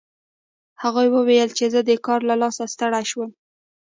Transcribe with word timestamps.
هغې 0.81 1.07
وویل 1.15 1.49
چې 1.57 1.65
زه 1.73 1.79
د 1.89 1.91
کار 2.05 2.21
له 2.29 2.35
لاسه 2.41 2.63
ستړې 2.73 3.03
شوم 3.09 3.29